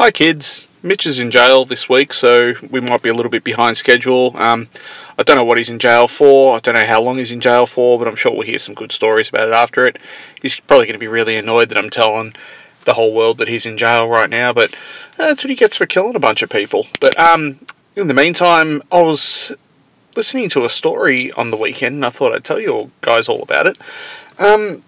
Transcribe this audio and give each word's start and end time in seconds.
Hi, 0.00 0.10
kids. 0.10 0.66
Mitch 0.82 1.04
is 1.04 1.18
in 1.18 1.30
jail 1.30 1.66
this 1.66 1.86
week, 1.86 2.14
so 2.14 2.54
we 2.70 2.80
might 2.80 3.02
be 3.02 3.10
a 3.10 3.14
little 3.14 3.28
bit 3.28 3.44
behind 3.44 3.76
schedule. 3.76 4.34
Um, 4.38 4.70
I 5.18 5.22
don't 5.22 5.36
know 5.36 5.44
what 5.44 5.58
he's 5.58 5.68
in 5.68 5.78
jail 5.78 6.08
for. 6.08 6.56
I 6.56 6.58
don't 6.60 6.72
know 6.72 6.86
how 6.86 7.02
long 7.02 7.18
he's 7.18 7.30
in 7.30 7.42
jail 7.42 7.66
for, 7.66 7.98
but 7.98 8.08
I'm 8.08 8.16
sure 8.16 8.32
we'll 8.32 8.46
hear 8.46 8.58
some 8.58 8.74
good 8.74 8.92
stories 8.92 9.28
about 9.28 9.48
it 9.48 9.54
after 9.54 9.86
it. 9.86 9.98
He's 10.40 10.58
probably 10.58 10.86
going 10.86 10.94
to 10.94 10.98
be 10.98 11.06
really 11.06 11.36
annoyed 11.36 11.68
that 11.68 11.76
I'm 11.76 11.90
telling 11.90 12.34
the 12.86 12.94
whole 12.94 13.12
world 13.12 13.36
that 13.36 13.48
he's 13.48 13.66
in 13.66 13.76
jail 13.76 14.08
right 14.08 14.30
now, 14.30 14.54
but 14.54 14.74
that's 15.18 15.44
what 15.44 15.50
he 15.50 15.54
gets 15.54 15.76
for 15.76 15.84
killing 15.84 16.16
a 16.16 16.18
bunch 16.18 16.40
of 16.40 16.48
people. 16.48 16.86
But 16.98 17.20
um, 17.20 17.60
in 17.94 18.08
the 18.08 18.14
meantime, 18.14 18.82
I 18.90 19.02
was 19.02 19.52
listening 20.16 20.48
to 20.48 20.64
a 20.64 20.70
story 20.70 21.30
on 21.32 21.50
the 21.50 21.58
weekend, 21.58 21.96
and 21.96 22.06
I 22.06 22.08
thought 22.08 22.32
I'd 22.32 22.44
tell 22.44 22.58
you 22.58 22.90
guys 23.02 23.28
all 23.28 23.42
about 23.42 23.66
it. 23.66 23.76
Um, 24.38 24.82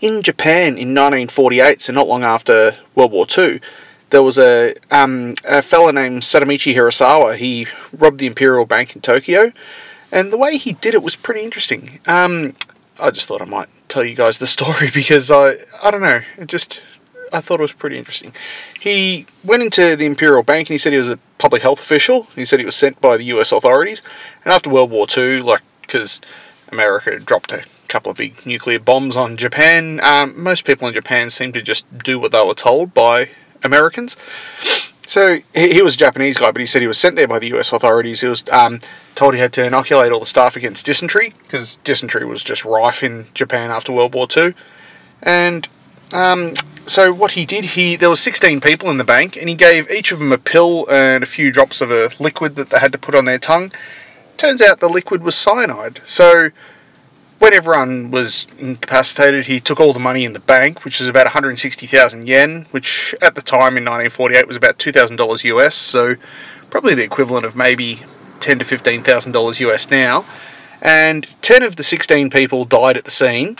in 0.00 0.22
Japan 0.22 0.76
in 0.76 0.88
1948, 0.92 1.82
so 1.82 1.92
not 1.92 2.08
long 2.08 2.24
after 2.24 2.78
World 2.96 3.12
War 3.12 3.26
II, 3.38 3.60
there 4.10 4.22
was 4.22 4.38
a 4.38 4.74
um, 4.90 5.34
a 5.44 5.62
fella 5.62 5.92
named 5.92 6.22
Sadamichi 6.22 6.74
Hirasawa. 6.74 7.36
He 7.36 7.66
robbed 7.96 8.18
the 8.18 8.26
Imperial 8.26 8.64
Bank 8.64 8.94
in 8.94 9.02
Tokyo, 9.02 9.52
and 10.12 10.32
the 10.32 10.38
way 10.38 10.56
he 10.56 10.74
did 10.74 10.94
it 10.94 11.02
was 11.02 11.16
pretty 11.16 11.42
interesting. 11.42 12.00
Um, 12.06 12.54
I 12.98 13.10
just 13.10 13.26
thought 13.26 13.42
I 13.42 13.46
might 13.46 13.68
tell 13.88 14.04
you 14.04 14.14
guys 14.14 14.38
the 14.38 14.46
story 14.58 14.90
because 14.92 15.30
I 15.30 15.56
I 15.82 15.90
don't 15.90 16.02
know, 16.02 16.22
it 16.38 16.46
just 16.46 16.82
I 17.32 17.40
thought 17.40 17.58
it 17.58 17.62
was 17.62 17.72
pretty 17.72 17.98
interesting. 17.98 18.32
He 18.80 19.26
went 19.42 19.62
into 19.62 19.96
the 19.96 20.06
Imperial 20.06 20.42
Bank 20.42 20.68
and 20.68 20.74
he 20.74 20.78
said 20.78 20.92
he 20.92 20.98
was 20.98 21.08
a 21.08 21.18
public 21.38 21.62
health 21.62 21.80
official. 21.80 22.24
He 22.34 22.44
said 22.44 22.60
he 22.60 22.66
was 22.66 22.76
sent 22.76 23.00
by 23.00 23.16
the 23.16 23.24
U.S. 23.24 23.50
authorities, 23.50 24.02
and 24.44 24.52
after 24.52 24.70
World 24.70 24.90
War 24.90 25.06
II, 25.16 25.40
like 25.42 25.62
because 25.82 26.20
America 26.70 27.18
dropped 27.18 27.52
a 27.52 27.64
couple 27.88 28.10
of 28.10 28.16
big 28.16 28.46
nuclear 28.46 28.78
bombs 28.78 29.16
on 29.16 29.36
Japan, 29.36 30.00
um, 30.02 30.40
most 30.40 30.64
people 30.64 30.88
in 30.88 30.94
Japan 30.94 31.30
seemed 31.30 31.54
to 31.54 31.62
just 31.62 31.84
do 31.98 32.18
what 32.18 32.32
they 32.32 32.44
were 32.44 32.54
told 32.54 32.94
by 32.94 33.30
Americans. 33.64 34.16
So 35.06 35.40
he, 35.54 35.74
he, 35.74 35.82
was 35.82 35.94
a 35.94 35.98
Japanese 35.98 36.36
guy, 36.36 36.50
but 36.50 36.60
he 36.60 36.66
said 36.66 36.82
he 36.82 36.88
was 36.88 36.98
sent 36.98 37.16
there 37.16 37.28
by 37.28 37.38
the 37.38 37.48
U.S. 37.48 37.72
authorities. 37.72 38.22
He 38.22 38.26
was 38.26 38.42
um, 38.50 38.80
told 39.14 39.34
he 39.34 39.40
had 39.40 39.52
to 39.54 39.64
inoculate 39.64 40.12
all 40.12 40.20
the 40.20 40.26
staff 40.26 40.56
against 40.56 40.86
dysentery 40.86 41.32
because 41.42 41.76
dysentery 41.84 42.24
was 42.24 42.42
just 42.42 42.64
rife 42.64 43.02
in 43.02 43.26
Japan 43.34 43.70
after 43.70 43.92
World 43.92 44.14
War 44.14 44.26
II. 44.34 44.54
And 45.22 45.68
um, 46.12 46.54
so 46.86 47.12
what 47.12 47.32
he 47.32 47.46
did, 47.46 47.64
he 47.64 47.96
there 47.96 48.08
were 48.08 48.16
16 48.16 48.60
people 48.60 48.90
in 48.90 48.98
the 48.98 49.04
bank, 49.04 49.36
and 49.36 49.48
he 49.48 49.54
gave 49.54 49.90
each 49.90 50.12
of 50.12 50.18
them 50.18 50.32
a 50.32 50.38
pill 50.38 50.86
and 50.90 51.22
a 51.22 51.26
few 51.26 51.52
drops 51.52 51.80
of 51.80 51.90
a 51.90 52.10
liquid 52.18 52.56
that 52.56 52.70
they 52.70 52.78
had 52.78 52.92
to 52.92 52.98
put 52.98 53.14
on 53.14 53.24
their 53.24 53.38
tongue. 53.38 53.72
Turns 54.36 54.60
out 54.60 54.80
the 54.80 54.88
liquid 54.88 55.22
was 55.22 55.34
cyanide. 55.34 56.00
So 56.04 56.50
when 57.44 57.52
everyone 57.52 58.10
was 58.10 58.46
incapacitated, 58.58 59.44
he 59.44 59.60
took 59.60 59.78
all 59.78 59.92
the 59.92 60.00
money 60.00 60.24
in 60.24 60.32
the 60.32 60.40
bank, 60.40 60.82
which 60.82 60.98
was 60.98 61.06
about 61.06 61.26
160,000 61.26 62.26
yen, 62.26 62.64
which 62.70 63.14
at 63.20 63.34
the 63.34 63.42
time 63.42 63.76
in 63.76 63.84
1948 63.84 64.48
was 64.48 64.56
about 64.56 64.78
$2,000 64.78 65.44
US, 65.44 65.74
so 65.74 66.16
probably 66.70 66.94
the 66.94 67.02
equivalent 67.02 67.44
of 67.44 67.54
maybe 67.54 68.00
10 68.40 68.60
to 68.60 68.64
15,000 68.64 69.32
dollars 69.32 69.60
US 69.60 69.90
now. 69.90 70.24
And 70.80 71.26
10 71.42 71.62
of 71.62 71.76
the 71.76 71.84
16 71.84 72.30
people 72.30 72.64
died 72.64 72.96
at 72.96 73.04
the 73.04 73.10
scene, 73.10 73.56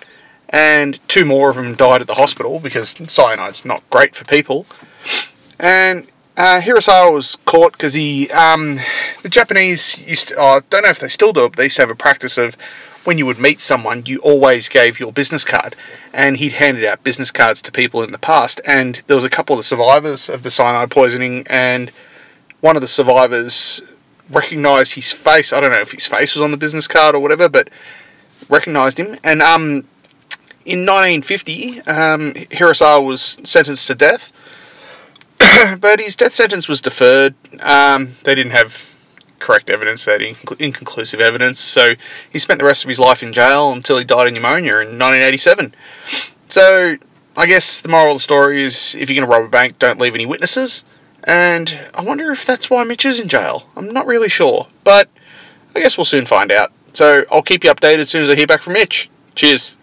and 0.49 0.99
two 1.07 1.27
more 1.27 1.51
of 1.51 1.57
them 1.57 1.75
died 1.75 2.01
at 2.01 2.07
the 2.07 2.15
hospital 2.15 2.61
because 2.61 2.95
cyanide's 2.95 3.67
not 3.67 3.83
great 3.91 4.17
for 4.17 4.25
people. 4.25 4.65
And 5.59 6.07
uh, 6.39 6.63
Hirasawa 6.63 7.13
was 7.13 7.37
caught 7.45 7.73
because 7.73 7.93
he, 7.93 8.31
um, 8.31 8.81
the 9.23 9.29
Japanese 9.29 9.99
used 10.09 10.29
to, 10.29 10.37
oh, 10.37 10.47
I 10.47 10.61
don't 10.71 10.85
know 10.85 10.89
if 10.89 11.01
they 11.01 11.09
still 11.09 11.35
do 11.35 11.45
it, 11.45 11.51
but 11.51 11.59
they 11.59 11.65
used 11.65 11.77
to 11.77 11.83
have 11.83 11.91
a 11.91 11.95
practice 11.95 12.39
of 12.39 12.57
when 13.05 13.19
you 13.19 13.27
would 13.27 13.39
meet 13.39 13.61
someone, 13.61 14.05
you 14.07 14.19
always 14.19 14.69
gave 14.69 14.99
your 14.99 15.13
business 15.13 15.45
card. 15.45 15.77
And 16.13 16.39
he'd 16.39 16.55
handed 16.55 16.85
out 16.85 17.05
business 17.05 17.31
cards 17.31 17.61
to 17.63 17.73
people 17.73 18.03
in 18.03 18.13
the 18.13 18.19
past. 18.19 18.61
And 18.67 19.03
there 19.07 19.17
was 19.17 19.25
a 19.25 19.31
couple 19.31 19.55
of 19.55 19.59
the 19.59 19.65
survivors 19.65 20.29
of 20.29 20.43
the 20.43 20.51
cyanide 20.51 20.91
poisoning, 20.91 21.47
and 21.49 21.91
one 22.61 22.77
of 22.77 22.83
the 22.83 22.89
survivors 22.89 23.83
recognized 24.31 24.95
his 24.95 25.13
face. 25.13 25.53
I 25.53 25.61
don't 25.61 25.71
know 25.71 25.81
if 25.81 25.93
his 25.93 26.07
face 26.07 26.35
was 26.35 26.43
on 26.43 26.51
the 26.51 26.57
business 26.57 26.89
card 26.89 27.15
or 27.15 27.21
whatever, 27.21 27.49
but 27.49 27.69
recognized 28.49 28.99
him. 28.99 29.19
And 29.23 29.43
um, 29.43 29.87
in 30.65 30.87
1950, 30.87 31.81
um, 31.81 32.33
Hirasawa 32.35 33.05
was 33.05 33.37
sentenced 33.45 33.87
to 33.89 33.95
death. 33.95 34.33
but 35.79 36.01
his 36.01 36.17
death 36.17 36.33
sentence 36.33 36.69
was 36.69 36.81
deferred. 36.81 37.35
Um, 37.61 38.13
they 38.23 38.35
didn't 38.35 38.53
have 38.53 38.94
correct 39.45 39.69
evidence, 39.69 40.07
that 40.07 40.23
inconclusive 40.23 41.21
evidence. 41.21 41.61
So 41.61 41.91
he 42.31 42.39
spent 42.39 42.59
the 42.59 42.65
rest 42.65 42.83
of 42.83 42.89
his 42.89 42.99
life 42.99 43.23
in 43.23 43.33
jail 43.33 43.71
until 43.71 43.99
he 43.99 44.05
died 44.05 44.27
of 44.27 44.33
pneumonia 44.33 44.79
in 44.79 44.99
1987. 44.99 45.75
So 46.49 46.97
I 47.37 47.47
guess 47.47 47.81
the 47.83 47.89
moral 47.89 48.13
of 48.13 48.17
the 48.17 48.23
story 48.23 48.63
is 48.63 48.95
if 48.99 49.11
you're 49.11 49.21
going 49.21 49.31
to 49.31 49.37
rob 49.37 49.47
a 49.47 49.51
bank, 49.51 49.79
don't 49.79 50.01
leave 50.01 50.15
any 50.15 50.25
witnesses. 50.25 50.83
And 51.25 51.79
I 51.95 52.03
wonder 52.03 52.33
if 52.33 52.47
that's 52.47 52.71
why 52.71 52.85
Mitch 52.85 53.05
is 53.05 53.21
in 53.21 53.29
jail. 53.29 53.69
I'm 53.77 53.93
not 53.93 54.07
really 54.07 54.29
sure, 54.29 54.69
but 54.83 55.09
I 55.75 55.81
guess 55.81 55.99
we'll 55.99 56.05
soon 56.07 56.25
find 56.25 56.51
out. 56.51 56.73
So 56.95 57.27
I'll 57.31 57.43
keep 57.43 57.65
you 57.65 57.71
updated 57.71 57.99
as 57.99 58.11
soon 58.11 58.23
as 58.23 58.31
I 58.31 58.37
hear 58.37 58.47
back 58.47 58.63
from 58.63 58.73
Mitch. 58.75 59.11
Cheers. 59.35 59.77